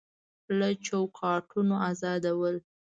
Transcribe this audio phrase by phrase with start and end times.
[0.57, 2.55] له چوکاټونو ازادول